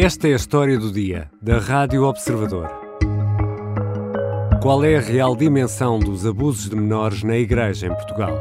Esta 0.00 0.28
é 0.28 0.32
a 0.32 0.36
história 0.36 0.78
do 0.78 0.92
dia, 0.92 1.28
da 1.42 1.58
Rádio 1.58 2.04
Observador. 2.04 2.70
Qual 4.62 4.84
é 4.84 4.94
a 4.94 5.00
real 5.00 5.34
dimensão 5.34 5.98
dos 5.98 6.24
abusos 6.24 6.70
de 6.70 6.76
menores 6.76 7.24
na 7.24 7.36
Igreja 7.36 7.88
em 7.88 7.88
Portugal? 7.88 8.38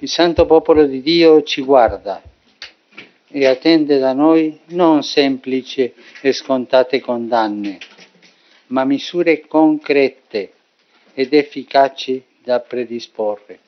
Il 0.00 0.08
santo 0.08 0.46
popolo 0.46 0.86
di 0.86 1.02
Dio 1.02 1.42
ci 1.42 1.62
guarda 1.62 2.22
e 3.26 3.44
attende 3.44 3.98
da 3.98 4.12
noi 4.12 4.60
non 4.66 5.02
semplici 5.02 5.92
e 6.22 6.32
scontate 6.32 7.00
condanne, 7.00 7.78
ma 8.68 8.84
misure 8.84 9.48
concrete 9.48 10.52
ed 11.12 11.34
efficaci 11.34 12.22
da 12.40 12.60
predisporre. 12.60 13.63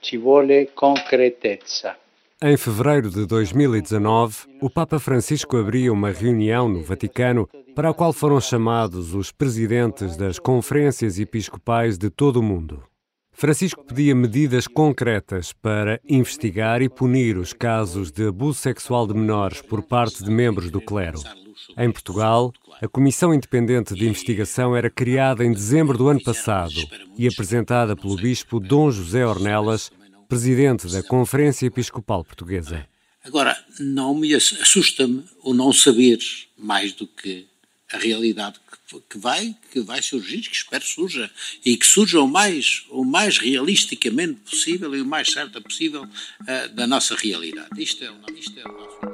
Ci 0.00 0.16
vuole 0.16 0.70
concretezza. 0.74 1.96
Em 2.42 2.56
fevereiro 2.56 3.10
de 3.10 3.26
2019, 3.26 4.46
o 4.62 4.70
Papa 4.70 4.98
Francisco 4.98 5.58
abria 5.58 5.92
uma 5.92 6.10
reunião 6.10 6.70
no 6.70 6.82
Vaticano 6.82 7.46
para 7.74 7.90
a 7.90 7.94
qual 7.94 8.12
foram 8.14 8.40
chamados 8.40 9.14
os 9.14 9.30
presidentes 9.30 10.16
das 10.16 10.38
conferências 10.38 11.18
episcopais 11.18 11.98
de 11.98 12.08
todo 12.08 12.40
o 12.40 12.42
mundo. 12.42 12.82
Francisco 13.30 13.84
pedia 13.84 14.14
medidas 14.14 14.66
concretas 14.66 15.52
para 15.52 16.00
investigar 16.08 16.80
e 16.82 16.88
punir 16.88 17.36
os 17.36 17.52
casos 17.52 18.10
de 18.10 18.26
abuso 18.26 18.58
sexual 18.58 19.06
de 19.06 19.14
menores 19.14 19.60
por 19.60 19.82
parte 19.82 20.24
de 20.24 20.30
membros 20.30 20.70
do 20.70 20.80
clero. 20.80 21.18
Em 21.76 21.90
Portugal, 21.90 22.52
a 22.80 22.88
Comissão 22.88 23.32
Independente 23.32 23.94
de 23.94 24.08
Investigação 24.08 24.76
era 24.76 24.90
criada 24.90 25.44
em 25.44 25.52
dezembro 25.52 25.96
do 25.96 26.08
ano 26.08 26.22
passado 26.22 26.80
e 27.18 27.26
apresentada 27.26 27.96
pelo 27.96 28.16
Bispo 28.16 28.58
Dom 28.58 28.90
José 28.90 29.26
Ornelas, 29.26 29.90
presidente 30.28 30.86
da 30.88 31.02
Conferência 31.02 31.66
Episcopal 31.66 32.24
Portuguesa. 32.24 32.86
Agora, 33.24 33.56
não 33.78 34.14
me 34.14 34.34
assusta-me 34.34 35.24
o 35.42 35.52
não 35.52 35.72
saber 35.72 36.18
mais 36.56 36.92
do 36.92 37.06
que 37.06 37.46
a 37.92 37.98
realidade 37.98 38.58
que 39.08 39.18
vai, 39.18 39.54
que 39.70 39.80
vai 39.80 40.02
surgir, 40.02 40.40
que 40.40 40.54
espero 40.54 40.84
surja, 40.84 41.30
e 41.64 41.76
que 41.76 41.86
surja 41.86 42.20
o 42.20 42.26
mais, 42.26 42.84
o 42.90 43.04
mais 43.04 43.38
realisticamente 43.38 44.40
possível 44.40 44.94
e 44.94 45.00
o 45.00 45.06
mais 45.06 45.30
certa 45.30 45.60
possível 45.60 46.04
uh, 46.04 46.74
da 46.74 46.86
nossa 46.86 47.14
realidade. 47.14 47.68
Isto 47.76 48.04
é 48.04 48.12
isto 48.38 48.58
é 48.58 48.64
o 48.64 48.72
nosso 48.72 49.09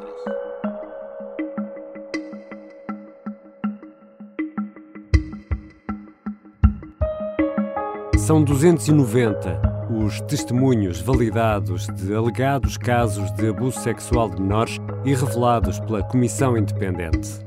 São 8.27 8.43
290 8.43 9.87
os 9.89 10.21
testemunhos 10.23 11.01
validados 11.01 11.87
de 11.87 12.13
alegados 12.13 12.77
casos 12.77 13.31
de 13.35 13.51
abuso 13.51 13.79
sexual 13.79 14.29
de 14.29 14.43
menores 14.43 14.81
e 15.05 15.15
revelados 15.15 15.79
pela 15.79 16.03
Comissão 16.03 16.59
Independente. 16.59 17.39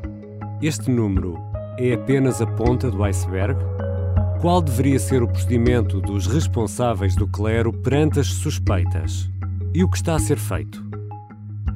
Este 0.62 0.90
número 0.90 1.38
é 1.78 1.92
apenas 1.92 2.42
a 2.42 2.48
ponta 2.48 2.90
do 2.90 3.04
iceberg? 3.04 3.60
Qual 4.40 4.62
deveria 4.62 4.98
ser 5.00 5.22
o 5.22 5.28
procedimento 5.28 6.00
dos 6.00 6.28
responsáveis 6.28 7.14
do 7.14 7.28
clero 7.28 7.74
perante 7.74 8.22
as 8.22 8.28
suspeitas? 8.28 9.30
E 9.74 9.84
o 9.84 9.90
que 9.90 9.98
está 9.98 10.16
a 10.16 10.20
ser 10.20 10.38
feito? 10.38 10.82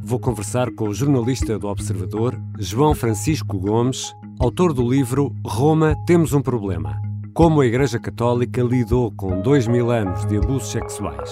Vou 0.02 0.18
conversar 0.18 0.72
com 0.72 0.88
o 0.88 0.94
jornalista 0.94 1.60
do 1.60 1.68
Observador, 1.68 2.42
João 2.58 2.96
Francisco 2.96 3.60
Gomes, 3.60 4.16
autor 4.40 4.72
do 4.72 4.90
livro 4.90 5.36
Roma 5.46 5.94
Temos 6.08 6.32
um 6.32 6.42
Problema 6.42 7.13
como 7.34 7.62
a 7.62 7.66
Igreja 7.66 8.00
Católica 8.00 8.62
lidou 8.62 9.12
com 9.12 9.42
dois 9.42 9.66
mil 9.66 9.90
anos 9.90 10.24
de 10.28 10.38
abusos 10.38 10.70
sexuais. 10.72 11.32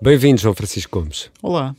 Bem-vindo, 0.00 0.40
João 0.40 0.54
Francisco 0.54 1.00
Gomes. 1.00 1.30
Olá. 1.42 1.74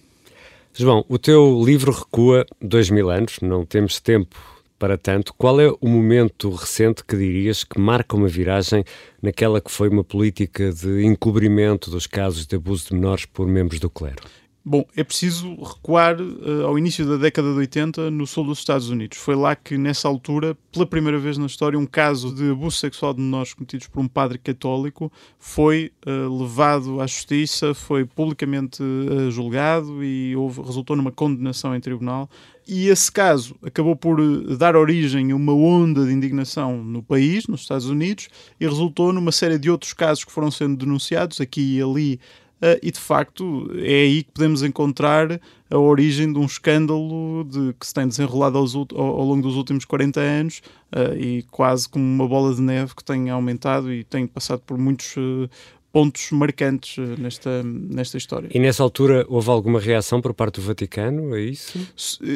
João, 0.74 1.06
o 1.08 1.20
teu 1.20 1.62
livro 1.64 1.92
recua 1.92 2.46
dois 2.60 2.90
mil 2.90 3.12
anos, 3.12 3.38
não 3.42 3.64
temos 3.64 4.00
tempo 4.00 4.36
para 4.80 4.98
tanto. 4.98 5.36
Qual 5.36 5.62
é 5.62 5.70
o 5.80 5.88
momento 5.88 6.50
recente 6.50 7.06
que 7.06 7.16
dirias 7.16 7.64
que 7.64 7.80
marca 7.80 8.16
uma 8.16 8.28
viragem 8.28 8.84
naquela 9.22 9.62
que 9.62 9.72
foi 9.72 9.88
uma 9.88 10.04
política 10.04 10.74
de 10.74 11.06
encobrimento 11.06 11.92
dos 11.92 12.08
casos 12.08 12.48
de 12.48 12.56
abuso 12.56 12.88
de 12.90 12.96
menores 12.96 13.26
por 13.26 13.46
membros 13.48 13.80
do 13.80 13.90
clero? 13.90 14.24
Bom, 14.68 14.84
é 14.98 15.04
preciso 15.04 15.54
recuar 15.62 16.20
uh, 16.20 16.66
ao 16.66 16.76
início 16.76 17.06
da 17.06 17.18
década 17.18 17.52
de 17.52 17.60
80 17.60 18.10
no 18.10 18.26
sul 18.26 18.46
dos 18.46 18.58
Estados 18.58 18.90
Unidos. 18.90 19.16
Foi 19.20 19.36
lá 19.36 19.56
que, 19.56 19.78
nessa 19.78 20.08
altura, 20.08 20.58
pela 20.72 20.88
primeira 20.88 21.20
vez 21.20 21.38
na 21.38 21.46
história, 21.46 21.78
um 21.78 21.86
caso 21.86 22.34
de 22.34 22.50
abuso 22.50 22.78
sexual 22.78 23.14
de 23.14 23.22
menores 23.22 23.54
cometidos 23.54 23.86
por 23.86 24.00
um 24.00 24.08
padre 24.08 24.40
católico 24.40 25.12
foi 25.38 25.92
uh, 26.08 26.42
levado 26.42 27.00
à 27.00 27.06
justiça, 27.06 27.76
foi 27.76 28.06
publicamente 28.06 28.82
uh, 28.82 29.30
julgado 29.30 30.04
e 30.04 30.36
houve, 30.36 30.64
resultou 30.64 30.96
numa 30.96 31.12
condenação 31.12 31.76
em 31.76 31.80
tribunal. 31.80 32.28
E 32.68 32.88
esse 32.88 33.12
caso 33.12 33.56
acabou 33.62 33.96
por 33.96 34.20
dar 34.58 34.76
origem 34.76 35.32
a 35.32 35.36
uma 35.36 35.54
onda 35.54 36.04
de 36.08 36.12
indignação 36.12 36.84
no 36.84 37.04
país, 37.04 37.46
nos 37.46 37.62
Estados 37.62 37.88
Unidos, 37.88 38.30
e 38.60 38.66
resultou 38.66 39.14
numa 39.14 39.32
série 39.32 39.60
de 39.60 39.70
outros 39.70 39.94
casos 39.94 40.24
que 40.24 40.32
foram 40.32 40.50
sendo 40.50 40.76
denunciados 40.76 41.40
aqui 41.40 41.78
e 41.78 41.82
ali 41.84 42.20
Uh, 42.62 42.80
e 42.82 42.90
de 42.90 43.00
facto 43.00 43.70
é 43.76 44.04
aí 44.04 44.24
que 44.24 44.32
podemos 44.32 44.64
encontrar 44.64 45.42
a 45.70 45.78
origem 45.78 46.32
de 46.32 46.40
um 46.40 46.46
escândalo 46.46 47.44
de, 47.44 47.74
que 47.74 47.86
se 47.86 47.94
tem 47.94 48.08
desenrolado 48.08 48.58
ao, 48.58 48.66
ao, 48.98 49.26
longo 49.26 49.42
dos 49.42 49.56
últimos 49.56 49.84
40 49.84 50.20
anos 50.22 50.62
uh, 50.96 51.14
e 51.18 51.44
quase 51.52 51.90
como 51.90 52.06
uma 52.06 52.26
bola 52.28 52.56
de 52.56 52.62
neve 52.62 52.96
que 52.96 53.04
tem 53.04 53.30
aumentado 53.30 53.92
e 53.92 54.06
tem 54.06 54.26
passado 54.26 54.62
por 54.66 54.78
muitos 54.78 55.18
uh, 55.18 55.50
pontos 55.92 56.30
marcantes 56.32 56.98
nesta, 57.18 57.64
nesta 57.64 58.18
história. 58.18 58.50
E 58.54 58.60
nessa 58.60 58.84
altura 58.84 59.26
houve 59.30 59.50
alguma 59.50 59.80
reação 59.80 60.20
por 60.20 60.34
parte 60.34 60.56
do 60.56 60.62
Vaticano 60.62 61.34
a 61.34 61.40
isso? 61.40 61.80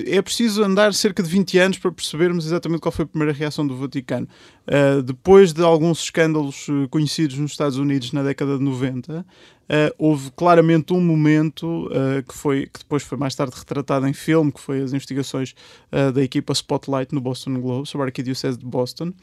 É 0.07 0.22
preciso 0.22 0.63
andar 0.63 0.94
cerca 0.94 1.22
de 1.22 1.28
20 1.30 1.57
anos 1.57 1.78
para 1.78 1.91
percebermos 1.91 2.46
exatamente 2.46 2.80
qual 2.80 2.91
foi 2.91 3.03
a 3.03 3.07
primeira 3.07 3.34
reação 3.34 3.68
do 3.68 3.75
Vaticano. 3.75 4.30
Uh, 4.66 5.01
depois 5.01 5.51
de 5.51 5.62
alguns 5.62 6.03
escândalos 6.03 6.68
conhecidos 6.90 7.38
nos 7.38 7.51
Estados 7.51 7.78
Unidos 7.78 8.13
na 8.13 8.24
década 8.24 8.57
de 8.57 8.63
90, 8.63 9.25
Uh, 9.69 9.94
houve 10.00 10.31
claramente 10.31 10.94
um 10.94 11.00
momento 11.00 11.85
uh, 11.90 12.24
que, 12.28 12.34
foi, 12.34 12.66
que 12.66 12.80
depois 12.80 13.03
foi 13.03 13.19
mais 13.19 13.35
tarde 13.35 13.56
retratado 13.56 14.07
em 14.07 14.13
filme, 14.13 14.52
que 14.52 14.59
foi 14.59 14.81
as 14.81 14.94
investigações 14.94 15.53
uh, 15.91 16.12
da 16.12 16.24
equipa 16.24 16.53
Spotlight 16.53 17.13
no 17.13 17.22
Boston 17.22 17.62
Globe 17.62 17.88
sobre 17.88 18.06
a 18.06 18.07
Arquidiocese 18.07 18.57
de 18.57 18.66
Boston. 18.66 19.13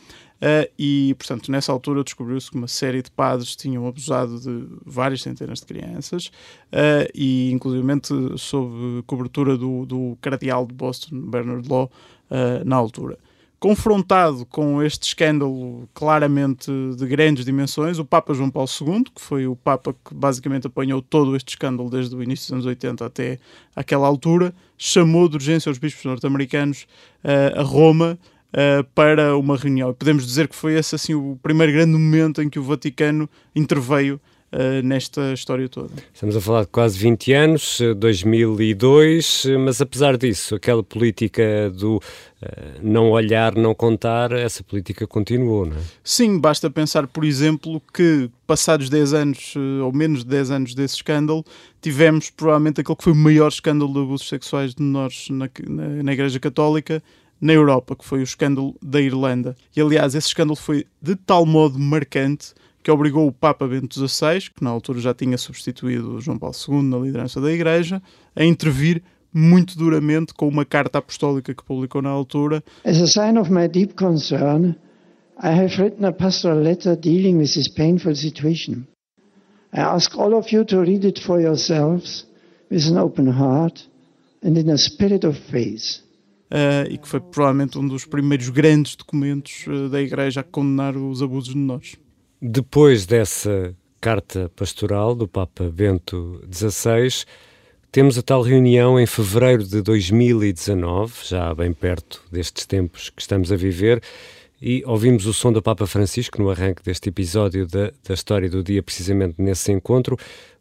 e, 0.78 1.16
portanto, 1.18 1.50
nessa 1.50 1.72
altura 1.72 2.04
descobriu-se 2.04 2.48
que 2.48 2.56
uma 2.56 2.68
série 2.68 3.02
de 3.02 3.10
padres 3.10 3.56
tinham 3.56 3.88
abusado 3.88 4.38
de 4.38 4.68
várias 4.84 5.22
centenas 5.22 5.58
de 5.58 5.66
crianças 5.66 6.30
e, 7.12 7.50
inclusivamente, 7.50 8.14
sob 8.36 9.02
cobertura 9.06 9.56
do, 9.56 9.84
do 9.84 10.16
cardeal 10.20 10.64
de 10.64 10.74
Boston, 10.74 11.22
Bernard 11.22 11.68
Law, 11.68 11.90
na 12.64 12.76
altura 12.76 13.18
confrontado 13.58 14.44
com 14.46 14.82
este 14.82 15.08
escândalo 15.08 15.88
claramente 15.94 16.70
de 16.96 17.06
grandes 17.06 17.44
dimensões, 17.44 17.98
o 17.98 18.04
Papa 18.04 18.34
João 18.34 18.50
Paulo 18.50 18.68
II, 18.80 19.04
que 19.14 19.20
foi 19.20 19.46
o 19.46 19.56
Papa 19.56 19.94
que 19.94 20.14
basicamente 20.14 20.66
apanhou 20.66 21.00
todo 21.00 21.34
este 21.34 21.50
escândalo 21.50 21.88
desde 21.88 22.14
o 22.14 22.22
início 22.22 22.46
dos 22.46 22.52
anos 22.52 22.66
80 22.66 23.04
até 23.04 23.38
aquela 23.74 24.06
altura, 24.06 24.54
chamou 24.76 25.28
de 25.28 25.36
urgência 25.36 25.72
os 25.72 25.78
bispos 25.78 26.04
norte-americanos 26.04 26.86
uh, 27.24 27.60
a 27.60 27.62
Roma 27.62 28.18
uh, 28.52 28.84
para 28.94 29.36
uma 29.36 29.56
reunião. 29.56 29.92
Podemos 29.94 30.26
dizer 30.26 30.48
que 30.48 30.56
foi 30.56 30.74
esse 30.74 30.94
assim, 30.94 31.14
o 31.14 31.38
primeiro 31.42 31.72
grande 31.72 31.92
momento 31.92 32.42
em 32.42 32.50
que 32.50 32.58
o 32.58 32.62
Vaticano 32.62 33.28
interveio 33.54 34.20
Uh, 34.52 34.80
nesta 34.82 35.32
história 35.32 35.68
toda. 35.68 35.92
Estamos 36.14 36.36
a 36.36 36.40
falar 36.40 36.62
de 36.62 36.68
quase 36.68 36.96
20 36.98 37.32
anos, 37.32 37.80
2002, 37.96 39.44
mas 39.58 39.80
apesar 39.80 40.16
disso, 40.16 40.54
aquela 40.54 40.84
política 40.84 41.68
do 41.70 41.96
uh, 41.96 42.00
não 42.80 43.10
olhar, 43.10 43.56
não 43.56 43.74
contar, 43.74 44.30
essa 44.30 44.62
política 44.62 45.04
continuou, 45.04 45.66
não 45.66 45.76
é? 45.76 45.80
Sim, 46.02 46.38
basta 46.38 46.70
pensar, 46.70 47.08
por 47.08 47.24
exemplo, 47.24 47.82
que 47.92 48.30
passados 48.46 48.88
10 48.88 49.14
anos, 49.14 49.54
ou 49.82 49.92
menos 49.92 50.20
de 50.20 50.30
10 50.30 50.50
anos 50.52 50.74
desse 50.76 50.94
escândalo, 50.94 51.44
tivemos 51.82 52.30
provavelmente 52.30 52.80
aquele 52.80 52.96
que 52.96 53.04
foi 53.04 53.12
o 53.12 53.16
maior 53.16 53.48
escândalo 53.48 53.92
de 53.92 53.98
abusos 53.98 54.28
sexuais 54.28 54.76
de 54.76 54.82
menores 54.82 55.28
na, 55.28 55.50
na, 55.68 56.02
na 56.04 56.12
Igreja 56.12 56.38
Católica, 56.38 57.02
na 57.40 57.52
Europa, 57.52 57.94
que 57.94 58.04
foi 58.04 58.20
o 58.20 58.22
escândalo 58.22 58.74
da 58.82 59.00
Irlanda. 59.00 59.56
E 59.76 59.80
aliás, 59.80 60.14
esse 60.14 60.28
escândalo 60.28 60.56
foi 60.56 60.86
de 61.02 61.16
tal 61.16 61.44
modo 61.44 61.78
marcante 61.78 62.54
que 62.86 62.90
obrigou 62.92 63.26
o 63.26 63.32
Papa 63.32 63.66
Bento 63.66 63.96
XVI, 63.96 64.48
que 64.54 64.62
na 64.62 64.70
altura 64.70 65.00
já 65.00 65.12
tinha 65.12 65.36
substituído 65.36 66.20
João 66.20 66.38
Paulo 66.38 66.54
II 66.68 66.82
na 66.82 66.96
liderança 66.98 67.40
da 67.40 67.50
Igreja, 67.50 68.00
a 68.32 68.44
intervir 68.44 69.02
muito 69.34 69.76
duramente 69.76 70.32
com 70.32 70.46
uma 70.46 70.64
carta 70.64 70.98
apostólica 70.98 71.52
que 71.52 71.64
publicou 71.64 72.00
na 72.00 72.10
altura. 72.10 72.62
As 72.84 73.02
a 73.02 73.08
sign 73.08 73.40
of 73.40 73.50
my 73.50 73.66
deep 73.66 73.94
concern, 73.94 74.76
I 75.42 75.48
have 75.48 75.82
written 75.82 76.04
a 76.04 76.12
pastoral 76.12 76.60
letter 76.60 76.94
dealing 76.94 77.38
with 77.38 77.54
this 77.54 77.66
painful 77.66 78.14
situation. 78.14 78.86
I 79.72 79.80
ask 79.80 80.16
all 80.16 80.32
of 80.34 80.54
you 80.54 80.64
to 80.66 80.80
read 80.82 81.04
it 81.04 81.20
for 81.20 81.40
yourselves 81.40 82.24
with 82.70 82.86
an 82.86 82.98
open 82.98 83.26
heart 83.26 83.84
and 84.44 84.56
in 84.56 84.70
a 84.70 84.78
spirit 84.78 85.26
of 85.26 85.36
faith. 85.50 86.04
Uh, 86.52 86.88
e 86.88 86.98
que 86.98 87.08
foi 87.08 87.18
provavelmente 87.18 87.76
um 87.76 87.88
dos 87.88 88.04
primeiros 88.04 88.48
grandes 88.48 88.94
documentos 88.94 89.66
uh, 89.66 89.88
da 89.88 90.00
Igreja 90.00 90.42
a 90.42 90.44
condenar 90.44 90.96
os 90.96 91.20
abusos 91.20 91.52
de 91.52 91.56
menores. 91.56 91.96
Depois 92.40 93.06
dessa 93.06 93.74
carta 94.06 94.50
pastoral 94.54 95.14
do 95.14 95.26
Papa 95.26 95.64
Bento 95.64 96.40
XVI. 96.52 97.24
Temos 97.90 98.18
a 98.18 98.22
tal 98.22 98.42
reunião 98.42 99.00
em 99.00 99.06
fevereiro 99.06 99.64
de 99.64 99.80
2019, 99.82 101.12
já 101.24 101.54
bem 101.54 101.72
perto 101.72 102.22
destes 102.30 102.66
tempos 102.66 103.10
que 103.10 103.20
estamos 103.20 103.50
a 103.50 103.56
viver, 103.56 104.02
e 104.60 104.82
ouvimos 104.86 105.26
o 105.26 105.32
som 105.32 105.52
do 105.52 105.62
Papa 105.62 105.86
Francisco 105.86 106.40
no 106.40 106.50
arranque 106.50 106.82
deste 106.82 107.08
episódio 107.08 107.66
da, 107.66 107.90
da 108.06 108.14
história 108.14 108.48
do 108.48 108.62
dia, 108.62 108.82
precisamente 108.82 109.34
nesse 109.38 109.72
encontro. 109.72 110.16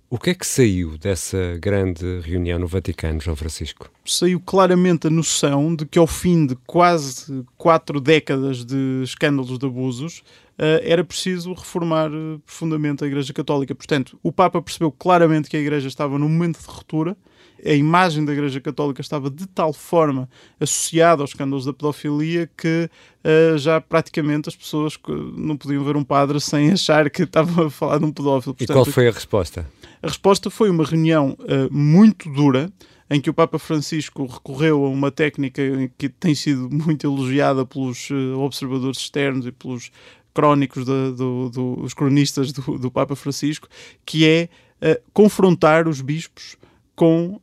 O 0.09 0.17
que 0.17 0.29
é 0.29 0.33
que 0.33 0.45
saiu 0.45 0.97
dessa 0.97 1.57
grande 1.59 2.21
reunião 2.21 2.57
no 2.57 2.67
Vaticano, 2.67 3.19
João 3.19 3.35
Francisco? 3.35 3.91
Saiu 4.05 4.39
claramente 4.39 5.07
a 5.07 5.09
noção 5.09 5.75
de 5.75 5.85
que, 5.85 5.99
ao 5.99 6.07
fim 6.07 6.45
de 6.45 6.55
quase 6.65 7.43
quatro 7.57 7.99
décadas 7.99 8.63
de 8.63 9.01
escândalos 9.03 9.57
de 9.57 9.65
abusos, 9.65 10.23
era 10.57 11.03
preciso 11.03 11.53
reformar 11.53 12.09
uh, 12.11 12.39
profundamente 12.45 13.03
a 13.03 13.07
Igreja 13.07 13.33
Católica. 13.33 13.75
Portanto, 13.75 14.17
o 14.23 14.31
Papa 14.31 14.61
percebeu 14.61 14.91
claramente 14.91 15.49
que 15.49 15.57
a 15.57 15.59
Igreja 15.59 15.87
estava 15.87 16.17
num 16.17 16.29
momento 16.29 16.59
de 16.59 16.65
ruptura, 16.65 17.17
a 17.63 17.73
imagem 17.73 18.23
da 18.23 18.31
Igreja 18.31 18.61
Católica 18.61 19.01
estava 19.01 19.29
de 19.29 19.47
tal 19.47 19.73
forma 19.73 20.29
associada 20.59 21.23
aos 21.23 21.31
escândalos 21.31 21.65
da 21.65 21.73
pedofilia 21.73 22.49
que 22.55 22.89
uh, 23.23 23.57
já 23.57 23.81
praticamente 23.81 24.49
as 24.49 24.55
pessoas 24.55 24.97
não 25.35 25.57
podiam 25.57 25.83
ver 25.83 25.97
um 25.97 26.03
padre 26.03 26.39
sem 26.39 26.71
achar 26.71 27.09
que 27.09 27.23
estavam 27.23 27.67
a 27.67 27.69
falar 27.69 27.97
de 27.97 28.05
um 28.05 28.11
pedófilo. 28.11 28.53
Portanto, 28.53 28.69
e 28.69 28.73
qual 28.73 28.85
foi 28.85 29.07
a 29.07 29.11
resposta? 29.11 29.65
A 30.01 30.07
resposta 30.07 30.49
foi 30.49 30.69
uma 30.69 30.83
reunião 30.83 31.35
uh, 31.39 31.73
muito 31.73 32.29
dura, 32.31 32.71
em 33.09 33.21
que 33.21 33.29
o 33.29 33.33
Papa 33.33 33.59
Francisco 33.59 34.25
recorreu 34.25 34.83
a 34.83 34.89
uma 34.89 35.11
técnica 35.11 35.61
que 35.97 36.09
tem 36.09 36.33
sido 36.33 36.69
muito 36.71 37.05
elogiada 37.05 37.65
pelos 37.65 38.09
observadores 38.35 38.97
externos 38.97 39.45
e 39.45 39.51
pelos 39.51 39.91
crónicos, 40.35 40.85
de, 40.85 41.11
do, 41.13 41.49
do, 41.49 41.87
cronistas 41.95 42.51
do, 42.51 42.77
do, 42.77 42.91
Papa 42.91 43.15
Francisco, 43.15 43.67
que 44.05 44.27
é 44.27 44.49
uh, 44.81 45.01
confrontar 45.13 45.87
os 45.87 46.01
bispos 46.01 46.57
com 46.95 47.41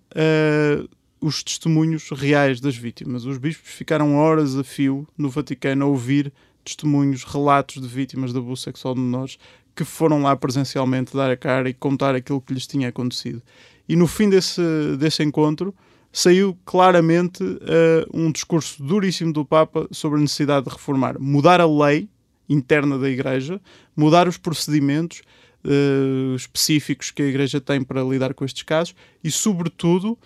os 1.21 1.43
testemunhos 1.43 2.11
reais 2.11 2.61
das 2.61 2.77
vítimas. 2.77 3.25
Os 3.25 3.39
bispos 3.39 3.71
ficaram 3.71 4.17
horas 4.17 4.57
a 4.57 4.65
fio 4.65 5.07
no 5.17 5.29
Vaticano 5.29 5.85
a 5.85 5.89
ouvir 5.89 6.33
testemunhos, 6.65 7.25
relatos 7.25 7.81
de 7.83 7.89
vítimas 7.89 8.33
de 8.33 8.39
abuso 8.39 8.63
sexual 8.63 8.95
de 8.95 9.01
menores 9.01 9.39
que 9.75 9.85
foram 9.85 10.23
lá 10.23 10.37
presencialmente 10.37 11.17
dar 11.17 11.31
a 11.31 11.37
cara 11.37 11.69
e 11.69 11.75
contar 11.75 12.15
aquilo 12.15 12.41
que 12.41 12.53
lhes 12.53 12.67
tinha 12.67 12.89
acontecido. 12.89 13.43
E 13.89 13.97
no 13.97 14.07
fim 14.07 14.29
desse, 14.29 14.63
desse 14.99 15.23
encontro 15.23 15.75
saiu 16.13 16.57
claramente 16.65 17.43
uh, 17.43 17.59
um 18.13 18.31
discurso 18.31 18.83
duríssimo 18.83 19.33
do 19.33 19.45
Papa 19.45 19.89
sobre 19.91 20.19
a 20.19 20.23
necessidade 20.23 20.67
de 20.67 20.73
reformar, 20.73 21.19
mudar 21.19 21.61
a 21.61 21.67
lei 21.67 22.09
interna 22.53 22.99
da 22.99 23.09
Igreja, 23.09 23.61
mudar 23.97 24.29
os 24.29 24.37
procedimentos 24.37 25.23
uh, 25.65 26.35
específicos 26.35 27.11
que 27.11 27.23
a 27.23 27.27
Igreja 27.27 27.61
tem 27.61 27.83
para 27.83 28.03
lidar 28.03 28.35
com 28.35 28.45
estes 28.45 28.63
casos 28.63 28.95
e, 29.23 29.31
sobretudo, 29.31 30.13
uh, 30.13 30.19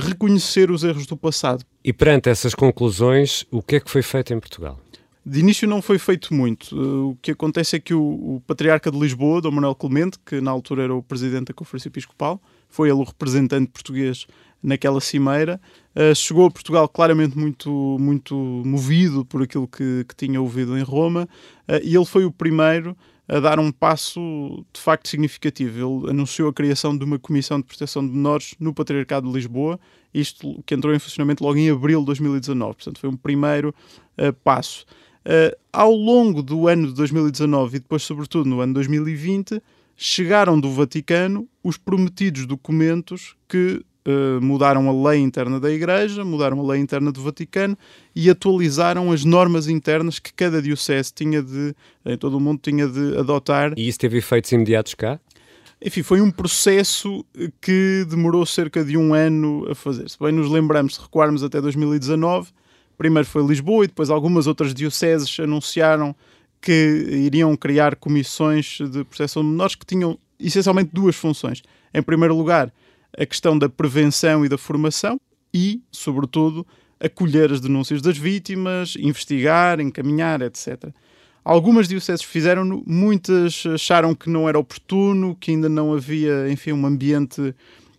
reconhecer 0.00 0.70
os 0.70 0.84
erros 0.84 1.06
do 1.06 1.16
passado. 1.16 1.64
E 1.84 1.92
perante 1.92 2.28
essas 2.28 2.54
conclusões, 2.54 3.44
o 3.50 3.62
que 3.62 3.76
é 3.76 3.80
que 3.80 3.90
foi 3.90 4.02
feito 4.02 4.32
em 4.32 4.40
Portugal? 4.40 4.80
De 5.26 5.40
início 5.40 5.66
não 5.66 5.80
foi 5.80 5.98
feito 5.98 6.34
muito. 6.34 6.76
Uh, 6.76 7.10
o 7.10 7.16
que 7.16 7.30
acontece 7.30 7.76
é 7.76 7.80
que 7.80 7.94
o, 7.94 8.02
o, 8.02 8.42
Patriarca 8.46 8.90
de 8.90 8.98
Lisboa, 8.98 9.40
Dom 9.40 9.52
Manuel 9.52 9.74
Clemente, 9.74 10.18
que 10.24 10.40
na 10.40 10.50
altura 10.50 10.82
era 10.84 10.94
o 10.94 11.02
presidente 11.02 11.46
da 11.46 11.54
Conferência 11.54 11.88
Episcopal, 11.88 12.40
foi 12.68 12.90
ele 12.90 12.98
o 12.98 13.04
representante 13.04 13.70
português 13.70 14.26
naquela 14.62 15.00
cimeira, 15.00 15.60
uh, 15.96 16.14
chegou 16.14 16.46
a 16.46 16.50
Portugal 16.50 16.88
claramente 16.88 17.36
muito, 17.36 17.96
muito 17.98 18.34
movido 18.34 19.24
por 19.24 19.42
aquilo 19.42 19.68
que, 19.68 20.04
que 20.08 20.16
tinha 20.16 20.40
ouvido 20.40 20.76
em 20.78 20.82
Roma, 20.82 21.28
uh, 21.68 21.80
e 21.82 21.94
ele 21.94 22.04
foi 22.04 22.24
o 22.24 22.32
primeiro 22.32 22.96
a 23.26 23.40
dar 23.40 23.58
um 23.58 23.72
passo 23.72 24.64
de 24.72 24.80
facto 24.80 25.08
significativo. 25.08 26.02
Ele 26.02 26.10
anunciou 26.10 26.48
a 26.48 26.52
criação 26.52 26.96
de 26.96 27.04
uma 27.04 27.18
comissão 27.18 27.58
de 27.58 27.64
proteção 27.64 28.06
de 28.06 28.12
menores 28.12 28.54
no 28.60 28.74
Patriarcado 28.74 29.26
de 29.26 29.32
Lisboa, 29.32 29.80
isto 30.12 30.62
que 30.66 30.74
entrou 30.74 30.94
em 30.94 30.98
funcionamento 30.98 31.42
logo 31.42 31.58
em 31.58 31.70
abril 31.70 32.00
de 32.00 32.06
2019, 32.06 32.74
portanto 32.74 32.98
foi 33.00 33.08
um 33.08 33.16
primeiro 33.16 33.74
uh, 34.18 34.32
passo. 34.44 34.84
Uh, 35.24 35.56
ao 35.72 35.92
longo 35.92 36.42
do 36.42 36.68
ano 36.68 36.88
de 36.88 36.94
2019 36.94 37.76
e 37.76 37.80
depois, 37.80 38.02
sobretudo, 38.02 38.48
no 38.48 38.60
ano 38.60 38.72
de 38.72 38.74
2020, 38.74 39.60
chegaram 39.96 40.60
do 40.60 40.70
Vaticano 40.70 41.48
os 41.62 41.78
prometidos 41.78 42.46
documentos 42.46 43.34
que 43.48 43.82
uh, 44.06 44.40
mudaram 44.40 44.88
a 44.88 45.10
lei 45.10 45.20
interna 45.20 45.58
da 45.58 45.70
Igreja, 45.70 46.24
mudaram 46.24 46.60
a 46.60 46.72
lei 46.72 46.80
interna 46.80 47.10
do 47.10 47.22
Vaticano 47.22 47.76
e 48.14 48.30
atualizaram 48.30 49.12
as 49.12 49.24
normas 49.24 49.68
internas 49.68 50.18
que 50.18 50.32
cada 50.32 50.60
diocese 50.60 51.12
tinha 51.12 51.42
de, 51.42 51.74
em 52.04 52.16
todo 52.16 52.36
o 52.36 52.40
mundo, 52.40 52.60
tinha 52.62 52.86
de 52.86 53.16
adotar. 53.16 53.72
E 53.76 53.88
isso 53.88 53.98
teve 53.98 54.18
efeitos 54.18 54.52
imediatos 54.52 54.94
cá? 54.94 55.18
Enfim, 55.84 56.02
foi 56.02 56.20
um 56.20 56.30
processo 56.30 57.24
que 57.60 58.06
demorou 58.08 58.46
cerca 58.46 58.82
de 58.84 58.96
um 58.96 59.12
ano 59.12 59.66
a 59.70 59.74
fazer. 59.74 60.08
Se 60.08 60.18
bem 60.18 60.32
nos 60.32 60.50
lembramos, 60.50 60.94
se 60.94 61.00
recuarmos 61.00 61.42
até 61.42 61.60
2019, 61.60 62.50
primeiro 62.96 63.28
foi 63.28 63.46
Lisboa 63.46 63.84
e 63.84 63.88
depois 63.88 64.08
algumas 64.08 64.46
outras 64.46 64.72
dioceses 64.72 65.38
anunciaram 65.38 66.16
que 66.60 66.72
iriam 66.72 67.54
criar 67.54 67.96
comissões 67.96 68.78
de 68.80 69.04
proteção 69.04 69.42
de 69.42 69.50
menores 69.50 69.74
que 69.74 69.84
tinham 69.84 70.18
essencialmente 70.40 70.90
duas 70.92 71.14
funções. 71.14 71.62
Em 71.92 72.02
primeiro 72.02 72.34
lugar, 72.34 72.72
a 73.18 73.26
questão 73.26 73.58
da 73.58 73.68
prevenção 73.68 74.44
e 74.44 74.48
da 74.48 74.58
formação 74.58 75.20
e, 75.52 75.82
sobretudo, 75.90 76.66
acolher 76.98 77.52
as 77.52 77.60
denúncias 77.60 78.02
das 78.02 78.16
vítimas, 78.16 78.96
investigar, 78.98 79.80
encaminhar, 79.80 80.42
etc. 80.42 80.92
Algumas 81.44 81.86
dioceses 81.86 82.24
fizeram-no, 82.24 82.82
muitas 82.86 83.64
acharam 83.66 84.14
que 84.14 84.30
não 84.30 84.48
era 84.48 84.58
oportuno, 84.58 85.36
que 85.38 85.50
ainda 85.50 85.68
não 85.68 85.92
havia, 85.92 86.50
enfim, 86.50 86.72
um 86.72 86.86
ambiente 86.86 87.54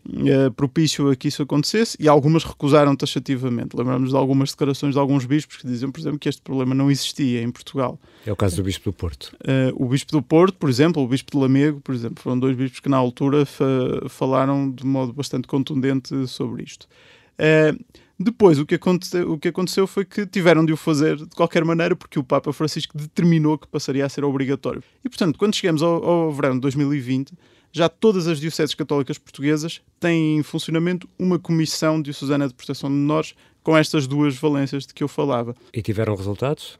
uh, 0.08 0.52
propício 0.52 1.10
a 1.10 1.16
que 1.16 1.28
isso 1.28 1.42
acontecesse 1.42 1.98
e 2.00 2.08
algumas 2.08 2.44
recusaram 2.44 2.96
taxativamente. 2.96 3.76
Lembramos 3.76 4.10
de 4.10 4.16
algumas 4.16 4.52
declarações 4.52 4.94
de 4.94 5.00
alguns 5.00 5.26
bispos 5.26 5.58
que 5.58 5.68
diziam, 5.68 5.92
por 5.92 6.00
exemplo, 6.00 6.20
que 6.20 6.30
este 6.30 6.42
problema 6.42 6.74
não 6.76 6.92
existia 6.92 7.42
em 7.42 7.52
Portugal. 7.52 8.00
É 8.26 8.32
o 8.32 8.36
caso 8.36 8.56
do 8.56 8.64
Bispo 8.64 8.92
do 8.92 8.94
Porto. 8.94 9.36
Uh, 9.42 9.84
o 9.84 9.88
Bispo 9.88 10.12
do 10.12 10.22
Porto, 10.22 10.58
por 10.58 10.70
exemplo, 10.70 11.02
o 11.02 11.08
Bispo 11.08 11.32
de 11.32 11.38
Lamego, 11.38 11.82
por 11.82 11.94
exemplo, 11.94 12.22
foram 12.22 12.40
dois 12.40 12.56
bispos 12.56 12.80
que 12.80 12.90
na 12.90 12.98
altura 12.98 13.46
fa 13.46 13.66
falaram 14.10 14.72
de 14.72 14.86
modo 14.86 15.14
bastante 15.14 15.48
contundente 15.48 16.28
sobre 16.28 16.64
isto. 16.64 16.88
Uh, 17.40 17.84
depois, 18.18 18.58
o 18.58 18.66
que, 18.66 18.76
aconteceu, 18.76 19.34
o 19.34 19.38
que 19.38 19.50
aconteceu 19.50 19.86
foi 19.86 20.06
que 20.06 20.26
tiveram 20.26 20.66
de 20.66 20.72
o 20.72 20.78
fazer 20.78 21.18
de 21.18 21.36
qualquer 21.36 21.66
maneira, 21.66 21.96
porque 21.96 22.18
o 22.18 22.24
Papa 22.24 22.54
Francisco 22.54 22.98
determinou 22.98 23.58
que 23.58 23.68
passaria 23.68 24.06
a 24.06 24.10
ser 24.10 24.24
obrigatório. 24.24 24.82
E, 25.04 25.10
portanto, 25.10 25.38
quando 25.38 25.54
chegamos 25.54 25.84
ao, 25.84 26.02
ao 26.04 26.32
verão 26.32 26.54
de 26.54 26.62
2020, 26.62 27.34
já 27.76 27.90
todas 27.90 28.26
as 28.26 28.40
dioceses 28.40 28.74
católicas 28.74 29.18
portuguesas 29.18 29.82
têm 30.00 30.38
em 30.38 30.44
funcionamento 30.44 31.10
uma 31.20 31.38
comissão 31.38 32.02
diocesana 32.02 32.48
de 32.48 32.54
proteção 32.54 32.90
de 32.90 32.96
menores 32.96 33.36
com 33.62 33.76
estas 33.76 34.08
duas 34.08 34.38
valências 34.38 34.88
de 34.88 34.94
que 34.94 35.04
eu 35.04 35.10
falava. 35.10 35.54
E 35.74 35.82
tiveram 35.82 36.16
resultados? 36.16 36.80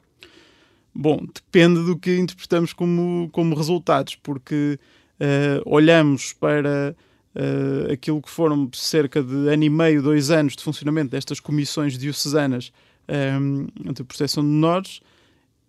Bom, 0.94 1.20
depende 1.34 1.84
do 1.84 1.98
que 1.98 2.16
interpretamos 2.16 2.72
como, 2.72 3.28
como 3.30 3.54
resultados, 3.54 4.14
porque 4.14 4.78
uh, 5.20 5.62
olhamos 5.66 6.32
para 6.32 6.96
uh, 7.34 7.92
aquilo 7.92 8.22
que 8.22 8.30
foram 8.30 8.66
cerca 8.72 9.22
de 9.22 9.50
ano 9.50 9.64
e 9.64 9.68
meio, 9.68 10.00
dois 10.00 10.30
anos 10.30 10.56
de 10.56 10.62
funcionamento 10.62 11.10
destas 11.10 11.40
comissões 11.40 11.98
diocesanas 11.98 12.72
um, 13.06 13.66
eh, 13.84 13.92
de 13.92 14.02
proteção 14.02 14.42
de 14.42 14.48
menores 14.48 15.00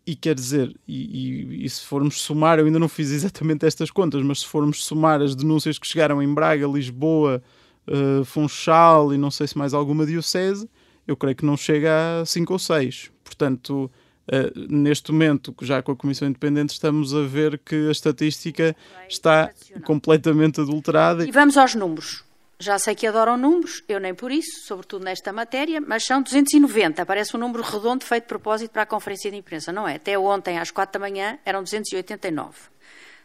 e 0.08 0.16
quer 0.16 0.34
dizer, 0.34 0.74
e, 0.88 0.96
e, 0.96 1.66
e, 1.66 1.70
se 1.70 1.82
formos 1.82 2.22
somar, 2.22 2.60
eu 2.60 2.66
ainda 2.66 2.80
não 2.80 2.88
fiz 2.88 3.12
exatamente 3.12 3.66
estas 3.66 3.92
contas, 3.92 4.24
mas 4.24 4.40
se 4.40 4.48
formos 4.48 4.86
somar 4.86 5.22
as 5.22 5.36
denúncias 5.36 5.78
que 5.78 5.86
chegaram 5.86 6.24
em 6.24 6.34
Braga, 6.34 6.66
Lisboa, 6.66 7.44
uh, 7.86 8.24
Funchal 8.24 9.14
e 9.14 9.18
não 9.18 9.30
sei 9.30 9.48
se 9.48 9.58
mais 9.58 9.74
alguma 9.74 10.06
diocese, 10.06 10.70
eu 11.06 11.18
creio 11.18 11.36
que 11.36 11.46
não 11.46 11.58
chega 11.58 12.22
a 12.22 12.26
5 12.26 12.54
ou 12.54 12.58
6. 12.58 13.12
Portanto, 13.22 13.92
uh, 14.30 14.74
neste 14.74 15.12
momento, 15.12 15.54
já 15.62 15.82
com 15.82 15.92
a 15.92 15.96
Comissão 15.96 16.26
Independente, 16.26 16.70
estamos 16.70 17.14
a 17.14 17.24
ver 17.24 17.60
que 17.60 17.90
a 17.90 17.92
estatística 17.92 18.74
está 19.10 19.52
completamente 19.84 20.62
adulterada. 20.62 21.28
E 21.28 21.32
vamos 21.32 21.58
aos 21.58 21.76
números. 21.76 22.24
Já 22.60 22.80
sei 22.80 22.96
que 22.96 23.06
adoram 23.06 23.38
números, 23.38 23.84
eu 23.88 24.00
nem 24.00 24.16
por 24.16 24.32
isso, 24.32 24.66
sobretudo 24.66 25.06
nesta 25.06 25.32
matéria, 25.32 25.80
mas 25.80 26.04
são 26.04 26.24
290. 26.24 27.06
Parece 27.06 27.36
um 27.36 27.40
número 27.40 27.62
redondo 27.62 28.04
feito 28.04 28.24
de 28.24 28.30
propósito 28.30 28.72
para 28.72 28.82
a 28.82 28.86
conferência 28.86 29.30
de 29.30 29.38
imprensa, 29.38 29.72
não 29.72 29.88
é? 29.88 29.96
Até 29.96 30.18
ontem, 30.18 30.58
às 30.58 30.72
4 30.72 31.00
da 31.00 31.08
manhã, 31.08 31.38
eram 31.46 31.62
289. 31.62 32.58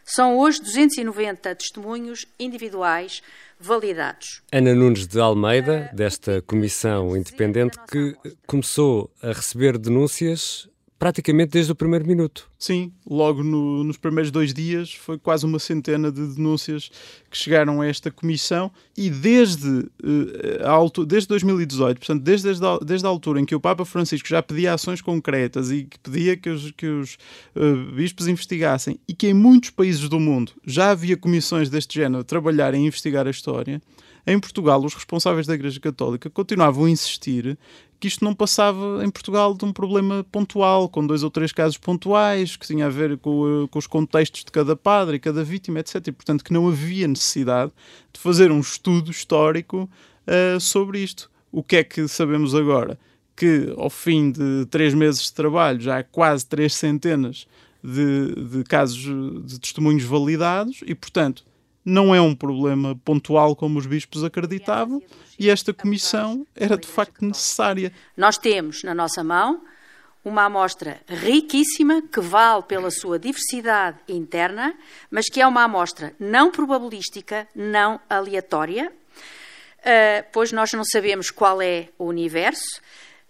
São 0.05 0.37
hoje 0.37 0.61
290 0.61 1.55
testemunhos 1.55 2.27
individuais 2.39 3.23
validados. 3.59 4.43
Ana 4.51 4.75
Nunes 4.75 5.07
de 5.07 5.19
Almeida, 5.19 5.89
desta 5.93 6.41
comissão 6.43 7.15
independente, 7.17 7.79
que 7.89 8.15
começou 8.45 9.09
a 9.21 9.29
receber 9.29 9.79
denúncias 9.79 10.67
praticamente 11.03 11.51
desde 11.51 11.69
o 11.69 11.75
primeiro 11.75 12.07
minuto. 12.07 12.49
Sim, 12.57 12.93
logo 13.05 13.43
no, 13.43 13.83
nos 13.83 13.97
primeiros 13.97 14.31
dois 14.31 14.53
dias 14.53 14.93
foi 14.93 15.19
quase 15.19 15.45
uma 15.45 15.59
centena 15.59 16.09
de 16.09 16.25
denúncias 16.27 16.89
que 17.29 17.37
chegaram 17.37 17.81
a 17.81 17.85
esta 17.85 18.09
comissão 18.09 18.71
e 18.95 19.09
desde, 19.09 19.67
uh, 19.67 20.63
a 20.63 20.69
altura, 20.69 21.05
desde 21.05 21.27
2018, 21.27 21.97
portanto, 21.97 22.23
desde, 22.23 22.47
desde, 22.47 22.65
a, 22.65 22.77
desde 22.77 23.05
a 23.05 23.09
altura 23.09 23.41
em 23.41 23.45
que 23.45 23.53
o 23.53 23.59
Papa 23.59 23.83
Francisco 23.83 24.29
já 24.29 24.41
pedia 24.41 24.73
ações 24.73 25.01
concretas 25.01 25.71
e 25.71 25.83
que 25.83 25.99
pedia 25.99 26.37
que 26.37 26.49
os, 26.49 26.71
que 26.71 26.87
os 26.87 27.17
uh, 27.53 27.91
bispos 27.93 28.29
investigassem 28.29 28.97
e 29.05 29.13
que 29.13 29.27
em 29.27 29.33
muitos 29.33 29.71
países 29.71 30.07
do 30.07 30.21
mundo 30.21 30.53
já 30.65 30.91
havia 30.91 31.17
comissões 31.17 31.69
deste 31.69 31.95
género 31.95 32.21
a 32.21 32.23
trabalhar 32.23 32.73
em 32.73 32.87
investigar 32.87 33.27
a 33.27 33.29
história, 33.29 33.81
em 34.25 34.39
Portugal, 34.39 34.81
os 34.81 34.93
responsáveis 34.93 35.45
da 35.45 35.53
Igreja 35.53 35.81
Católica 35.81 36.29
continuavam 36.29 36.85
a 36.85 36.89
insistir 36.89 37.57
que 38.03 38.07
isto 38.07 38.25
não 38.25 38.35
passava 38.35 39.01
em 39.01 39.09
Portugal 39.09 39.53
de 39.53 39.63
um 39.63 39.71
problema 39.71 40.25
pontual, 40.29 40.89
com 40.89 41.07
dois 41.07 41.23
ou 41.23 41.31
três 41.31 41.53
casos 41.53 41.77
pontuais, 41.77 42.57
que 42.57 42.67
tinha 42.67 42.87
a 42.87 42.89
ver 42.89 43.17
com, 43.17 43.65
com 43.71 43.79
os 43.79 43.87
contextos 43.87 44.43
de 44.43 44.51
cada 44.51 44.75
padre 44.75 45.15
e 45.15 45.19
cada 45.21 45.41
vítima, 45.41 45.79
etc. 45.79 46.05
E, 46.07 46.11
portanto, 46.11 46.43
que 46.43 46.51
não 46.51 46.67
havia 46.67 47.07
necessidade 47.07 47.71
de 48.11 48.19
fazer 48.19 48.51
um 48.51 48.59
estudo 48.59 49.09
histórico 49.09 49.89
uh, 50.27 50.59
sobre 50.59 50.99
isto. 50.99 51.31
O 51.49 51.63
que 51.63 51.77
é 51.77 51.83
que 51.85 52.05
sabemos 52.09 52.53
agora? 52.53 52.99
Que 53.37 53.73
ao 53.77 53.89
fim 53.89 54.31
de 54.31 54.65
três 54.65 54.93
meses 54.93 55.21
de 55.21 55.33
trabalho 55.33 55.79
já 55.79 55.99
há 55.99 56.03
quase 56.03 56.45
três 56.45 56.75
centenas 56.75 57.47
de, 57.81 58.35
de 58.35 58.63
casos 58.65 58.99
de 59.45 59.61
testemunhos 59.61 60.03
validados 60.03 60.81
e, 60.85 60.93
portanto, 60.93 61.45
não 61.85 62.13
é 62.13 62.21
um 62.21 62.35
problema 62.35 62.95
pontual 63.03 63.55
como 63.55 63.79
os 63.79 63.85
bispos 63.85 64.23
acreditavam 64.23 65.01
e 65.37 65.49
esta 65.49 65.73
comissão 65.73 66.45
era 66.55 66.77
de 66.77 66.87
facto 66.87 67.25
necessária. 67.25 67.91
Nós 68.15 68.37
temos 68.37 68.83
na 68.83 68.93
nossa 68.93 69.23
mão 69.23 69.61
uma 70.23 70.43
amostra 70.43 71.01
riquíssima 71.07 72.01
que 72.01 72.21
vale 72.21 72.63
pela 72.63 72.89
sua 72.89 73.19
diversidade 73.19 73.97
interna, 74.07 74.73
mas 75.11 75.27
que 75.27 75.41
é 75.41 75.47
uma 75.47 75.63
amostra 75.63 76.13
não 76.17 76.49
probabilística, 76.49 77.47
não 77.53 77.99
aleatória, 78.09 78.91
eh, 79.83 80.23
pois 80.31 80.53
nós 80.53 80.71
não 80.71 80.85
sabemos 80.85 81.29
qual 81.29 81.61
é 81.61 81.89
o 81.97 82.05
universo 82.05 82.81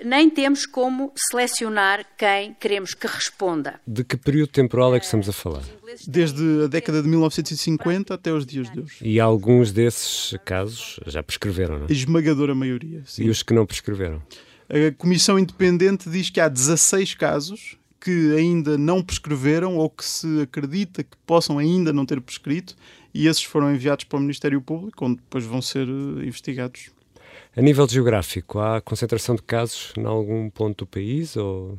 nem 0.03 0.29
temos 0.29 0.65
como 0.65 1.11
selecionar 1.15 2.05
quem 2.17 2.53
queremos 2.59 2.93
que 2.93 3.07
responda. 3.07 3.79
De 3.85 4.03
que 4.03 4.17
período 4.17 4.49
temporal 4.49 4.95
é 4.95 4.99
que 4.99 5.05
estamos 5.05 5.27
a 5.29 5.33
falar? 5.33 5.63
Desde 6.07 6.65
a 6.65 6.67
década 6.67 7.01
de 7.01 7.07
1950 7.07 8.13
até 8.13 8.31
os 8.31 8.45
dias 8.45 8.71
de 8.71 8.79
hoje. 8.79 8.97
E 9.01 9.19
alguns 9.19 9.71
desses 9.71 10.37
casos 10.43 10.99
já 11.05 11.21
prescreveram, 11.21 11.79
não 11.79 11.85
é? 11.85 11.89
A 11.89 11.91
esmagadora 11.91 12.55
maioria. 12.55 13.03
Sim. 13.05 13.23
E 13.25 13.29
os 13.29 13.43
que 13.43 13.53
não 13.53 13.65
prescreveram? 13.65 14.21
A 14.69 14.91
Comissão 14.97 15.37
Independente 15.37 16.09
diz 16.09 16.29
que 16.29 16.39
há 16.39 16.47
16 16.47 17.13
casos 17.15 17.77
que 17.99 18.35
ainda 18.35 18.77
não 18.77 19.01
prescreveram 19.01 19.77
ou 19.77 19.89
que 19.89 20.03
se 20.03 20.41
acredita 20.41 21.03
que 21.03 21.15
possam 21.25 21.57
ainda 21.57 21.93
não 21.93 22.05
ter 22.05 22.19
prescrito 22.19 22.75
e 23.13 23.27
esses 23.27 23.43
foram 23.43 23.73
enviados 23.73 24.03
para 24.05 24.17
o 24.17 24.21
Ministério 24.21 24.61
Público, 24.61 25.05
onde 25.05 25.17
depois 25.17 25.45
vão 25.45 25.61
ser 25.61 25.87
eh, 25.87 26.25
investigados. 26.25 26.89
A 27.55 27.61
nível 27.61 27.87
geográfico, 27.87 28.57
há 28.57 28.81
concentração 28.81 29.35
de 29.35 29.43
casos 29.43 29.93
em 29.95 30.05
algum 30.05 30.49
ponto 30.49 30.85
do 30.85 30.87
país? 30.87 31.35
Ou... 31.35 31.77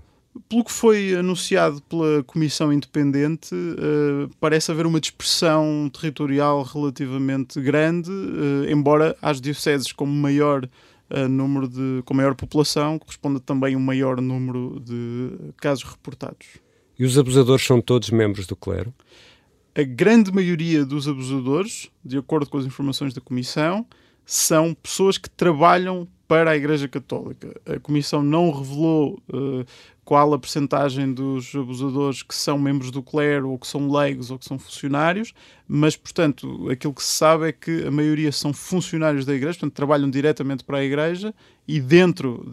Pelo 0.49 0.65
que 0.65 0.71
foi 0.71 1.17
anunciado 1.17 1.83
pela 1.83 2.23
Comissão 2.23 2.73
Independente, 2.73 3.53
uh, 3.53 4.31
parece 4.39 4.71
haver 4.71 4.87
uma 4.87 5.01
dispersão 5.01 5.91
territorial 5.93 6.63
relativamente 6.63 7.61
grande, 7.61 8.11
uh, 8.11 8.71
embora 8.71 9.17
as 9.21 9.41
dioceses 9.41 9.91
com 9.91 10.07
maior 10.07 10.65
uh, 10.65 11.29
número 11.29 11.69
de, 11.69 12.03
com 12.05 12.15
maior 12.15 12.37
população, 12.37 12.97
corresponda 12.97 13.41
também 13.41 13.75
um 13.75 13.81
maior 13.81 14.21
número 14.21 14.81
de 14.81 15.53
casos 15.57 15.83
reportados. 15.83 16.47
E 16.97 17.05
os 17.05 17.19
abusadores 17.19 17.67
são 17.67 17.81
todos 17.81 18.11
membros 18.11 18.47
do 18.47 18.55
clero? 18.55 18.95
A 19.75 19.83
grande 19.83 20.33
maioria 20.33 20.85
dos 20.85 21.09
abusadores, 21.09 21.91
de 22.05 22.17
acordo 22.17 22.49
com 22.49 22.59
as 22.59 22.65
informações 22.65 23.13
da 23.13 23.21
Comissão, 23.21 23.85
são 24.25 24.75
pessoas 24.75 25.19
que 25.19 25.29
trabalham 25.29 26.09
para 26.27 26.53
a 26.53 26.57
Igreja 26.57 26.89
Católica. 26.89 27.61
A 27.67 27.79
Comissão 27.79 28.23
não 28.23 28.51
revelou 28.51 29.23
uh, 29.29 29.65
qual 30.05 30.33
a 30.35 30.39
percentagem 30.39 31.13
dos 31.13 31.55
abusadores 31.55 32.23
que 32.23 32.35
são 32.35 32.59
membros 32.59 32.91
do 32.91 33.03
clero, 33.03 33.51
ou 33.51 33.59
que 33.59 33.67
são 33.67 33.91
leigos, 33.91 34.31
ou 34.31 34.39
que 34.39 34.45
são 34.45 34.59
funcionários, 34.59 35.33
mas, 35.67 35.97
portanto, 35.97 36.69
aquilo 36.71 36.93
que 36.93 37.03
se 37.03 37.13
sabe 37.13 37.49
é 37.49 37.53
que 37.53 37.87
a 37.87 37.91
maioria 37.91 38.31
são 38.31 38.53
funcionários 38.53 39.25
da 39.25 39.35
Igreja, 39.35 39.59
portanto, 39.59 39.75
trabalham 39.75 40.11
diretamente 40.11 40.65
para 40.65 40.79
a 40.79 40.85
Igreja, 40.85 41.35
e 41.67 41.81
dentro 41.81 42.45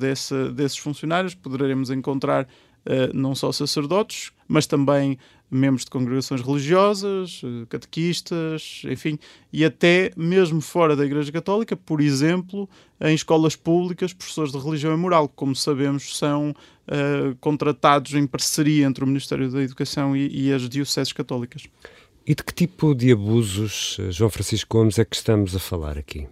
desses 0.55 0.77
funcionários 0.77 1.35
poderemos 1.35 1.89
encontrar 1.89 2.43
uh, 2.43 3.13
não 3.13 3.35
só 3.35 3.51
sacerdotes, 3.51 4.31
mas 4.51 4.67
também 4.67 5.17
membros 5.50 5.86
de 5.86 5.91
congregações 5.91 6.41
religiosas, 6.41 7.41
eh, 7.41 7.65
catequistas, 7.70 8.81
enfim, 8.86 9.17
e 9.51 9.63
até 9.63 10.12
mesmo 10.17 10.60
fora 10.60 10.93
da 10.93 11.05
Igreja 11.05 11.31
Católica, 11.31 11.77
por 11.77 12.01
exemplo, 12.01 12.70
em 13.00 13.15
escolas 13.15 13.55
públicas, 13.55 14.12
professores 14.12 14.51
de 14.51 14.58
religião 14.58 14.93
e 14.93 14.98
moral, 14.98 15.29
que, 15.29 15.36
como 15.36 15.55
sabemos, 15.55 16.17
são 16.17 16.51
uh, 16.51 17.36
contratados 17.39 18.13
em 18.13 18.27
parceria 18.27 18.86
entre 18.86 19.05
o 19.05 19.08
Ministério 19.08 19.50
da 19.50 19.62
Educação 19.62 20.17
e, 20.17 20.48
e 20.48 20.53
as 20.53 20.67
dioceses 20.67 21.13
católicas. 21.13 21.63
E 22.27 22.36
de 22.36 22.43
que 22.43 22.53
tipo 22.53 22.93
de 22.93 23.12
abusos, 23.13 23.98
eh, 24.01 24.12
João 24.12 24.29
Francisco 24.29 24.77
Gomes, 24.77 25.00
é 25.00 25.05
que 25.05 25.15
estamos 25.15 25.55
a 25.55 25.60
falar 25.60 25.98
aqui? 25.98 26.27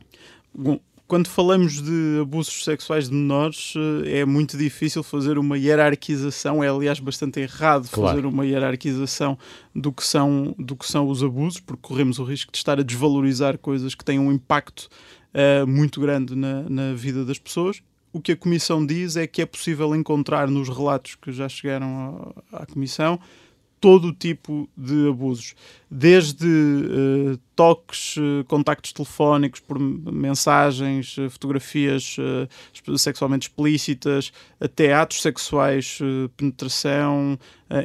Bom, 0.53 0.79
quando 1.09 1.27
falamos 1.27 1.81
de 1.81 2.19
abusos 2.21 2.63
sexuais 2.63 3.09
de 3.09 3.15
menores, 3.15 3.73
eh, 4.05 4.19
é 4.19 4.25
muito 4.25 4.55
difícil 4.55 5.01
fazer 5.01 5.39
uma 5.39 5.57
hierarquização, 5.57 6.63
é 6.63 6.69
aliás 6.69 6.99
bastante 6.99 7.39
errado 7.39 7.89
claro. 7.89 8.15
fazer 8.15 8.27
uma 8.27 8.45
hierarquização 8.45 9.35
do 9.75 9.91
que, 9.91 10.05
são, 10.05 10.53
do 10.55 10.75
que 10.75 10.85
são 10.85 11.09
os 11.09 11.23
abusos, 11.23 11.59
porque 11.59 11.81
corremos 11.81 12.19
o 12.19 12.23
risco 12.23 12.51
de 12.51 12.59
estar 12.59 12.79
a 12.79 12.83
desvalorizar 12.83 13.57
coisas 13.57 13.95
que 13.95 14.05
têm 14.05 14.19
um 14.19 14.31
impacto 14.31 14.87
uh, 15.33 15.65
muito 15.65 15.99
grande 15.99 16.35
na, 16.35 16.69
na 16.69 16.93
vida 16.93 17.25
das 17.25 17.39
pessoas. 17.39 17.81
O 18.13 18.21
que 18.21 18.33
a 18.33 18.37
Comissão 18.37 18.85
diz 18.85 19.15
é 19.15 19.25
que 19.25 19.41
é 19.41 19.47
possível 19.47 19.95
encontrar 19.95 20.47
nos 20.47 20.69
relatos 20.69 21.15
que 21.15 21.31
já 21.31 21.49
chegaram 21.49 22.35
à, 22.53 22.61
à 22.61 22.65
Comissão 22.67 23.19
todo 23.79 24.09
o 24.09 24.13
tipo 24.13 24.69
de 24.77 25.09
abusos, 25.09 25.55
desde 25.89 26.45
uh, 26.45 27.37
toques, 27.55 28.17
uh, 28.17 28.43
contactos 28.47 28.91
telefónicos, 28.91 29.59
por 29.59 29.79
mensagens, 29.79 31.17
uh, 31.17 31.29
fotografias 31.29 32.17
sexualmente 32.97 33.47
explícitas, 33.47 34.31
até 34.59 34.93
atos 34.93 35.21
sexuais, 35.21 35.99
penetração, 36.35 37.37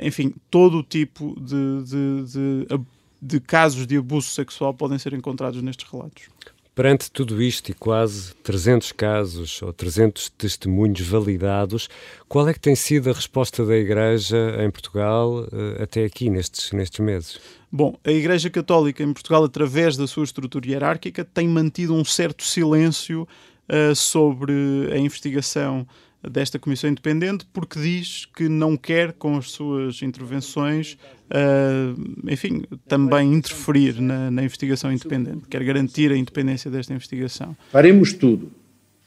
enfim, 0.02 0.34
todo 0.50 0.78
o 0.78 0.82
tipo 0.82 1.38
de, 1.40 1.84
de, 1.84 2.32
de, 2.32 2.84
de 3.20 3.40
casos 3.40 3.86
de 3.86 3.96
abuso 3.96 4.28
sexual 4.28 4.74
podem 4.74 4.98
ser 4.98 5.12
encontrados 5.14 5.60
nestes 5.62 5.88
relatos. 5.88 6.28
Perante 6.74 7.08
tudo 7.08 7.40
isto 7.40 7.70
e 7.70 7.74
quase 7.74 8.34
300 8.42 8.90
casos 8.90 9.62
ou 9.62 9.72
300 9.72 10.28
testemunhos 10.30 11.00
validados, 11.02 11.88
qual 12.28 12.48
é 12.48 12.52
que 12.52 12.58
tem 12.58 12.74
sido 12.74 13.10
a 13.10 13.12
resposta 13.12 13.64
da 13.64 13.76
Igreja 13.76 14.56
em 14.58 14.68
Portugal 14.70 15.46
eh, 15.52 15.84
até 15.84 16.04
aqui, 16.04 16.28
nestes, 16.28 16.72
nestes 16.72 16.98
meses? 16.98 17.38
Bom, 17.70 17.96
a 18.04 18.10
Igreja 18.10 18.50
Católica 18.50 19.04
em 19.04 19.12
Portugal, 19.12 19.44
através 19.44 19.96
da 19.96 20.08
sua 20.08 20.24
estrutura 20.24 20.66
hierárquica, 20.66 21.24
tem 21.24 21.46
mantido 21.46 21.94
um 21.94 22.04
certo 22.04 22.42
silêncio 22.42 23.22
uh, 23.22 23.94
sobre 23.94 24.52
a 24.92 24.98
investigação 24.98 25.86
desta 26.30 26.58
Comissão 26.58 26.90
Independente, 26.90 27.46
porque 27.52 27.80
diz 27.80 28.26
que 28.26 28.48
não 28.48 28.76
quer, 28.76 29.12
com 29.12 29.36
as 29.36 29.50
suas 29.50 30.02
intervenções, 30.02 30.96
uh, 31.30 32.30
enfim, 32.30 32.64
também 32.86 33.32
interferir 33.32 34.00
na, 34.00 34.30
na, 34.30 34.44
investigação 34.44 34.92
independente, 34.92 35.46
quer 35.48 35.62
garantir 35.64 36.10
a 36.12 36.16
independência 36.16 36.70
desta 36.70 36.92
investigação. 36.92 37.56
Faremos 37.70 38.12
tudo 38.12 38.50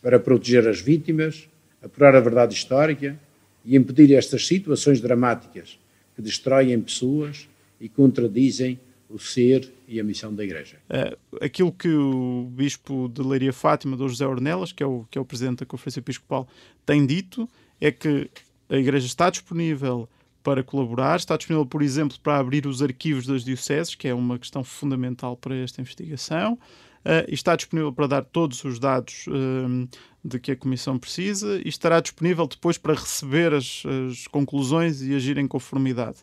para 0.01 0.19
proteger 0.19 0.67
as 0.67 0.79
vítimas, 0.79 1.47
apurar 1.81 2.15
a 2.15 2.19
verdade 2.19 2.53
histórica 2.53 3.17
e 3.65 3.75
impedir 3.75 4.13
estas 4.13 4.47
situações 4.47 5.01
dramáticas 5.01 5.79
que 6.15 6.21
destroem 6.21 6.79
pessoas 6.81 7.47
e 7.79 7.87
contradizem 7.87 8.79
o 9.09 9.19
ser 9.19 9.71
e 9.87 9.99
a 9.99 10.03
missão 10.03 10.35
da 10.35 10.43
Igreja. 10.43 10.77
Uh, 10.89 11.37
aquilo 11.41 11.71
que 11.71 11.87
o 11.89 12.49
Bispo 12.51 13.07
de 13.07 13.21
Leiria 13.21 13.53
Fátima, 13.53 13.95
Dom 13.95 14.09
José 14.09 14.27
Ornelas, 14.27 14.71
que 14.71 14.83
é, 14.83 14.85
o, 14.85 15.05
que 15.09 15.17
é 15.17 15.21
o 15.21 15.25
Presidente 15.25 15.59
da 15.59 15.65
Conferência 15.65 15.99
Episcopal, 15.99 16.47
tem 16.85 17.05
dito 17.05 17.49
é 17.79 17.91
que 17.91 18.29
a 18.69 18.75
Igreja 18.75 19.05
está 19.05 19.29
disponível 19.29 20.09
para 20.43 20.63
colaborar, 20.63 21.17
está 21.17 21.37
disponível, 21.37 21.65
por 21.65 21.81
exemplo, 21.81 22.17
para 22.21 22.37
abrir 22.37 22.65
os 22.67 22.81
arquivos 22.81 23.25
das 23.25 23.43
dioceses, 23.43 23.95
que 23.95 24.07
é 24.07 24.13
uma 24.13 24.37
questão 24.37 24.63
fundamental 24.63 25.37
para 25.37 25.55
esta 25.55 25.81
investigação, 25.81 26.53
uh, 26.53 27.29
está 27.29 27.55
disponível 27.55 27.93
para 27.93 28.07
dar 28.07 28.25
todos 28.25 28.63
os 28.63 28.79
dados 28.79 29.25
uh, 29.27 29.89
de 30.23 30.39
que 30.39 30.51
a 30.51 30.55
Comissão 30.55 30.97
precisa 30.97 31.61
e 31.63 31.69
estará 31.69 31.99
disponível 32.01 32.45
depois 32.47 32.77
para 32.77 32.93
receber 32.93 33.53
as, 33.53 33.83
as 33.85 34.27
conclusões 34.27 35.01
e 35.01 35.15
agir 35.15 35.37
em 35.37 35.47
conformidade. 35.47 36.17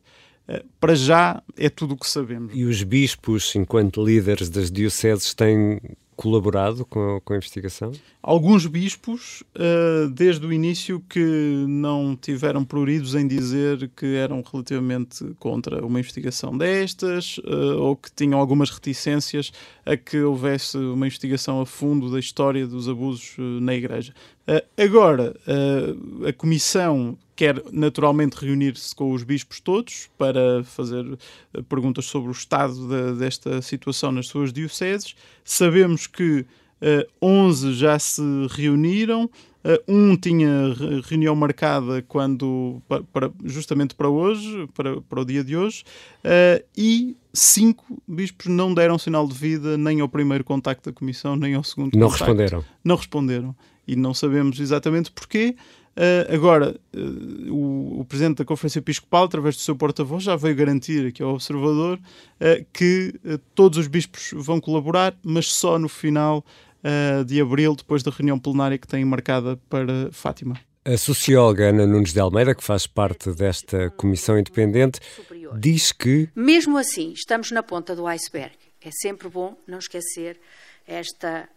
Eh, 0.47 0.63
para 0.79 0.95
já 0.95 1.43
é 1.57 1.69
tudo 1.69 1.95
o 1.95 1.97
que 1.97 2.09
sabemos. 2.09 2.53
E 2.55 2.65
os 2.65 2.83
bispos, 2.83 3.55
enquanto 3.57 4.05
líderes 4.05 4.51
das 4.51 4.71
dioceses, 4.71 5.35
têm 5.35 5.81
colaborado 6.17 6.85
com 6.85 7.17
a, 7.17 7.21
com 7.21 7.33
a 7.33 7.37
investigação? 7.37 7.93
Alguns 8.23 8.67
bispos, 8.67 9.43
uh, 9.57 10.09
desde 10.11 10.47
o 10.47 10.53
início, 10.53 11.03
que 11.09 11.65
não 11.69 12.17
tiveram 12.17 12.65
pruridos 12.65 13.15
em 13.15 13.27
dizer 13.27 13.91
que 13.97 14.07
eram 14.15 14.43
relativamente 14.51 15.25
contra 15.39 15.85
uma 15.85 15.99
investigação 15.99 16.57
destas, 16.57 17.39
uh, 17.39 17.79
ou 17.79 17.97
que 17.97 18.11
tinham 18.13 18.39
algumas 18.39 18.71
reticências 18.71 19.53
a 19.85 19.97
que 19.97 20.21
houvesse 20.21 20.77
uma 20.77 21.07
investigação 21.07 21.61
a 21.61 21.67
fundo 21.67 22.11
da 22.11 22.19
história 22.19 22.67
dos 22.67 22.89
abusos 22.89 23.37
uh, 23.39 23.43
na 23.61 23.75
Igreja. 23.75 24.15
agora, 24.77 25.35
a 26.29 26.33
Comissão 26.35 27.17
quer 27.37 27.63
naturalmente 27.73 28.37
reunir-se 28.37 28.95
com 28.95 29.13
os 29.13 29.23
bispos 29.23 29.61
todos 29.61 30.09
para 30.17 30.63
fazer 30.65 31.05
perguntas 31.69 32.05
sobre 32.07 32.29
o 32.29 32.33
estado 32.33 32.75
de, 32.89 33.19
desta 33.19 33.61
situação 33.61 34.13
nas 34.13 34.29
suas 34.29 34.53
dioceses. 34.53 35.15
Sabemos 35.45 36.07
que 36.07 36.41
uh, 36.41 36.47
eh, 36.81 37.07
11 37.21 37.75
já 37.75 37.99
se 37.99 38.23
reuniram, 38.51 39.25
uh, 39.25 39.83
um 39.89 40.17
tinha 40.17 40.75
reunião 41.05 41.35
marcada 41.35 42.03
quando, 42.03 42.81
para, 43.13 43.31
justamente 43.45 43.95
para 43.95 44.09
hoje, 44.09 44.69
para, 44.75 45.01
para 45.01 45.21
o 45.21 45.25
dia 45.25 45.43
de 45.43 45.57
hoje, 45.57 45.85
uh, 46.25 46.65
e 46.77 47.17
cinco 47.33 48.01
bispos 48.07 48.47
não 48.47 48.73
deram 48.73 48.97
sinal 48.97 49.27
de 49.27 49.35
vida 49.35 49.77
nem 49.77 50.01
ao 50.01 50.09
primeiro 50.09 50.45
contacto 50.45 50.91
da 50.91 50.95
Comissão, 50.95 51.35
nem 51.35 51.55
ao 51.55 51.65
segundo 51.65 51.95
Não 51.95 52.09
contacto. 52.09 52.25
responderam. 52.25 52.65
Não 52.85 52.97
responderam. 52.97 53.57
E 53.87 53.97
não 53.97 54.15
sabemos 54.15 54.59
exatamente 54.61 55.11
porquê. 55.11 55.57
Uh, 55.97 56.35
agora, 56.35 56.75
uh, 56.93 57.53
o, 57.53 58.01
o, 58.01 58.05
Presidente 58.05 58.39
da 58.39 58.45
Conferência 58.45 58.81
Episcopal, 58.81 59.25
através 59.25 59.55
do 59.55 59.63
seu 59.63 59.77
porta-voz, 59.77 60.25
já 60.25 60.35
veio 60.35 60.57
garantir 60.57 61.07
aqui 61.07 61.23
ao 61.23 61.35
Observador 61.35 61.99
uh, 61.99 62.67
que 62.73 63.15
todos 63.55 63.79
os 63.79 63.87
bispos 63.87 64.31
vão 64.35 64.61
colaborar, 64.61 65.17
mas 65.23 65.53
só 65.53 65.79
no 65.79 65.89
final 65.89 66.45
de 67.27 67.41
abril, 67.41 67.75
depois 67.75 68.03
da 68.03 68.11
reunião 68.11 68.39
plenária 68.39 68.77
que 68.77 68.87
têm 68.87 69.03
marcada 69.07 69.59
para 69.71 70.11
Fátima. 70.13 70.61
A 70.85 70.99
socióloga 70.99 71.71
Ana 71.71 71.87
Nunes 71.87 72.13
de 72.13 72.21
Almeida, 72.21 72.55
que 72.55 72.63
faz 72.63 72.87
parte 72.87 73.33
desta 73.33 73.89
comissão 73.93 74.39
independente, 74.39 75.01
diz 75.59 75.93
que. 75.93 76.29
Mesmo 76.37 76.77
assim, 76.77 77.15
estamos 77.15 77.51
na 77.53 77.63
ponta 77.63 77.97
do 77.97 78.07
iceberg. 78.07 78.55
É 78.83 78.91
sempre 78.91 79.31
bom 79.31 79.57
não 79.67 79.79
esquecer 79.79 80.39
esta 80.87 81.49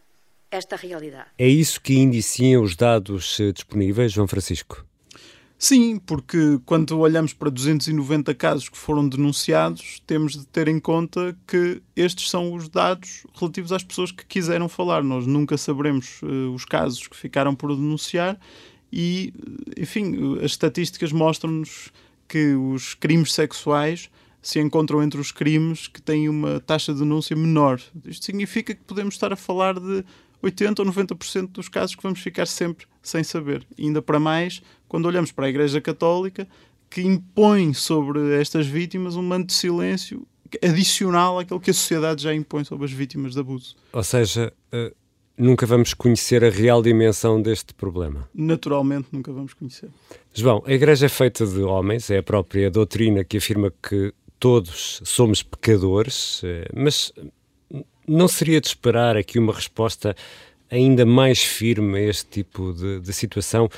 esta 0.51 0.75
realidade. 0.75 1.29
É 1.37 1.47
isso 1.47 1.81
que 1.81 1.97
indiciam 1.97 2.63
os 2.63 2.75
dados 2.75 3.39
eh, 3.39 3.51
disponíveis, 3.51 4.11
João 4.11 4.27
Francisco? 4.27 4.85
Sim, 5.59 5.97
porque 5.97 6.59
quando 6.65 6.99
olhamos 6.99 7.33
para 7.33 7.49
290 7.49 8.35
casos 8.35 8.69
que 8.69 8.77
foram 8.77 9.09
denunciados, 9.09 9.99
temos 10.05 10.33
de 10.33 10.45
ter 10.45 10.67
em 10.67 10.79
conta 10.79 11.35
que 11.47 11.81
estes 11.95 12.29
são 12.29 12.53
os 12.53 12.69
dados 12.69 13.25
relativos 13.33 13.71
às 13.71 13.83
pessoas 13.83 14.11
que 14.11 14.23
quiseram 14.23 14.69
falar. 14.69 15.03
Nós 15.03 15.25
nunca 15.25 15.57
saberemos 15.57 16.21
uh, 16.21 16.53
os 16.53 16.63
casos 16.63 17.07
que 17.07 17.17
ficaram 17.17 17.55
por 17.55 17.75
denunciar 17.75 18.39
e, 18.93 19.33
eh, 19.75 19.81
enfim, 19.81 20.37
as 20.37 20.51
estatísticas 20.51 21.11
mostram-nos 21.11 21.91
que 22.27 22.53
os 22.53 22.93
crimes 22.93 23.33
sexuais 23.33 24.11
se 24.41 24.59
encontram 24.59 25.01
entre 25.01 25.19
os 25.19 25.31
crimes 25.31 25.87
que 25.87 26.01
têm 26.01 26.29
uma 26.29 26.59
taxa 26.59 26.93
de 26.93 26.99
denúncia 26.99 27.35
menor. 27.35 27.81
Isto 28.05 28.25
significa 28.25 28.75
que 28.75 28.83
podemos 28.83 29.15
estar 29.15 29.33
a 29.33 29.35
falar 29.35 29.79
de 29.79 30.05
80 30.41 30.81
ou 30.81 30.87
90% 30.87 31.51
dos 31.51 31.69
casos 31.69 31.95
que 31.95 32.03
vamos 32.03 32.19
ficar 32.19 32.45
sempre 32.45 32.85
sem 33.01 33.23
saber. 33.23 33.65
E 33.77 33.85
ainda 33.85 34.01
para 34.01 34.19
mais, 34.19 34.61
quando 34.87 35.05
olhamos 35.05 35.31
para 35.31 35.45
a 35.45 35.49
Igreja 35.49 35.81
Católica, 35.81 36.47
que 36.89 37.01
impõe 37.01 37.73
sobre 37.73 38.39
estas 38.39 38.67
vítimas 38.67 39.15
um 39.15 39.21
manto 39.21 39.47
de 39.47 39.53
silêncio 39.53 40.25
adicional 40.63 41.39
àquele 41.39 41.59
que 41.59 41.71
a 41.71 41.73
sociedade 41.73 42.23
já 42.23 42.33
impõe 42.33 42.63
sobre 42.63 42.85
as 42.85 42.91
vítimas 42.91 43.33
de 43.33 43.39
abuso. 43.39 43.75
Ou 43.91 44.03
seja, 44.03 44.53
uh, 44.73 44.95
nunca 45.37 45.65
vamos 45.65 45.93
conhecer 45.93 46.43
a 46.43 46.49
real 46.49 46.81
dimensão 46.81 47.41
deste 47.41 47.73
problema. 47.73 48.29
Naturalmente, 48.33 49.09
nunca 49.11 49.31
vamos 49.31 49.53
conhecer. 49.53 49.89
João, 50.33 50.63
a 50.65 50.71
Igreja 50.71 51.07
é 51.07 51.09
feita 51.09 51.45
de 51.45 51.61
homens, 51.61 52.09
é 52.09 52.19
a 52.19 52.23
própria 52.23 52.71
doutrina 52.71 53.23
que 53.23 53.37
afirma 53.37 53.71
que 53.71 54.13
todos 54.39 55.01
somos 55.03 55.43
pecadores, 55.43 56.41
uh, 56.43 56.47
mas 56.73 57.11
não 58.07 58.27
seria 58.27 58.61
de 58.61 58.67
esperar 58.67 59.17
aqui 59.17 59.37
uma 59.37 59.53
resposta 59.53 60.15
ainda 60.69 61.05
mais 61.05 61.39
firme 61.39 61.97
a 61.97 62.01
este 62.01 62.25
tipo 62.25 62.73
de, 62.73 62.99
de 62.99 63.13
situação, 63.13 63.69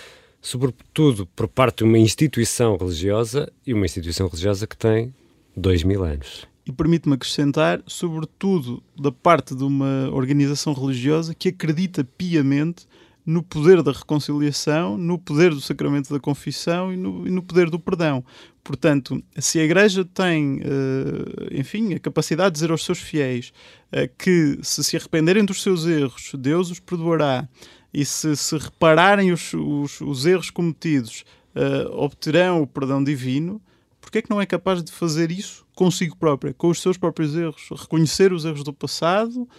sobretudo 0.41 1.25
por 1.27 1.48
parte 1.48 1.77
de 1.77 1.83
uma 1.83 1.98
instituição 1.98 2.77
religiosa 2.77 3.51
e 3.65 3.74
uma 3.74 3.86
instituição 3.86 4.27
religiosa 4.27 4.67
que 4.67 4.77
tem 4.77 5.13
dois 5.55 5.83
mil 5.83 6.03
anos. 6.03 6.48
E 6.65 6.71
permite-me 6.71 7.15
acrescentar, 7.15 7.81
sobretudo 7.87 8.83
da 8.96 9.11
parte 9.11 9.55
de 9.55 9.63
uma 9.63 10.09
organização 10.11 10.74
religiosa 10.74 11.33
que 11.33 11.50
acredita 11.50 12.03
piamente 12.03 12.87
no 13.25 13.44
poder 13.44 13.83
da 13.83 13.92
reconciliação, 13.92 14.98
no 14.98 15.18
poder 15.18 15.51
do 15.51 15.61
sacramento 15.61 16.11
da 16.11 16.20
confissão 16.20 16.92
e 16.92 16.98
no, 16.98 17.27
e 17.27 17.31
no 17.31 17.44
poder 17.44 17.70
do 17.70 17.79
perdão. 17.79 18.24
Portanto, 18.70 19.20
se 19.40 19.60
a 19.60 19.64
Igreja 19.64 20.05
tem, 20.05 20.58
uh, 20.58 21.48
enfim, 21.51 21.96
a 21.96 22.00
capacidade 22.00 22.51
de 22.51 22.53
dizer 22.53 22.70
aos 22.70 22.86
seus 22.86 23.00
fiéis 23.00 23.51
uh, 23.92 24.08
que 24.16 24.60
se 24.62 24.84
se 24.84 24.96
arrependerem 24.96 25.44
dos 25.44 25.64
seus 25.64 25.88
erros, 25.88 26.29
Deus 26.38 26.70
os 26.70 26.79
perdoará, 26.79 27.50
e 27.92 28.05
se 28.05 28.36
se 28.36 28.55
repararem 28.55 29.32
os, 29.32 29.55
os, 29.55 30.00
os 30.01 30.24
erros 30.27 30.51
cometidos, 30.51 31.25
uh, 31.55 31.90
obterão 31.98 32.62
o 32.62 32.68
perdão 32.68 33.03
divino, 33.03 33.60
porque 34.00 34.20
é 34.20 34.22
que 34.22 34.29
não 34.29 34.40
é 34.40 34.46
capaz 34.46 34.84
de 34.84 34.92
fazer 34.92 35.32
isso 35.32 35.66
consigo 35.74 36.16
própria, 36.16 36.53
com 36.53 36.70
os 36.70 36.79
seus 36.79 36.96
próprios 36.96 37.36
erros? 37.36 37.68
Reconhecer 37.72 38.32
os 38.32 38.46
erros 38.46 38.64
do 38.64 38.72
passado, 38.72 39.50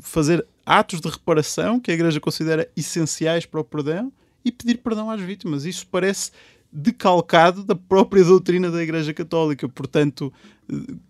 fazer 0.00 0.46
atos 0.64 1.02
de 1.02 1.08
reparação 1.10 1.78
que 1.78 1.90
a 1.90 1.94
Igreja 1.94 2.18
considera 2.18 2.66
essenciais 2.74 3.44
para 3.44 3.60
o 3.60 3.64
perdão 3.64 4.10
e 4.42 4.50
pedir 4.50 4.78
perdão 4.78 5.10
às 5.10 5.20
vítimas. 5.20 5.66
Isso 5.66 5.86
parece 5.90 6.30
decalcado 6.76 7.64
da 7.64 7.74
própria 7.74 8.22
doutrina 8.22 8.70
da 8.70 8.82
Igreja 8.82 9.14
Católica. 9.14 9.66
Portanto, 9.66 10.30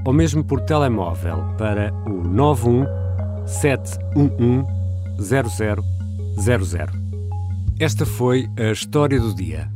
ou 0.07 0.12
mesmo 0.14 0.42
por 0.42 0.62
telemóvel 0.62 1.44
para 1.59 1.92
o 2.07 2.27
91 2.27 3.01
711 3.46 4.64
0000. 5.18 7.02
Esta 7.78 8.07
foi 8.07 8.48
a 8.59 8.70
história 8.72 9.20
do 9.20 9.35
dia. 9.35 9.70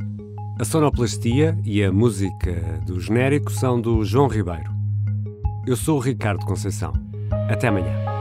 A 0.59 0.65
sonoplastia 0.65 1.57
e 1.63 1.83
a 1.83 1.91
música 1.91 2.53
do 2.85 2.99
genérico 2.99 3.51
são 3.51 3.79
do 3.79 4.03
João 4.03 4.27
Ribeiro. 4.27 4.71
Eu 5.67 5.75
sou 5.75 5.97
o 5.97 6.01
Ricardo 6.01 6.45
Conceição. 6.45 6.93
Até 7.49 7.67
amanhã. 7.67 8.16